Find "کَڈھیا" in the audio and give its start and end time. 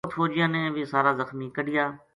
1.55-1.85